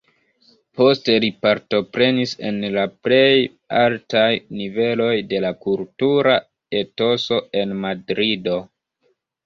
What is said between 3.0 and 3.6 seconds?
plej